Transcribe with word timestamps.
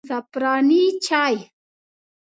زعفراني 0.09 0.83
چای 1.05 1.35